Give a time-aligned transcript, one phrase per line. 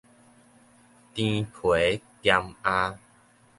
[0.03, 0.03] 甜
[1.45, 1.51] 皮
[2.23, 2.97] 鹹餡